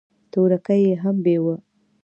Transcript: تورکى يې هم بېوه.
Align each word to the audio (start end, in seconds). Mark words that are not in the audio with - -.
تورکى 0.31 0.75
يې 0.85 0.93
هم 1.03 1.15
بېوه. 1.23 1.55